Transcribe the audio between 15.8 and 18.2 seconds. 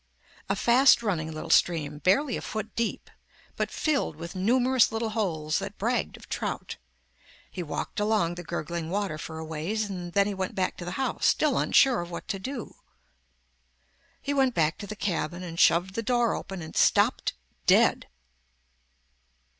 the door open and stopped dead!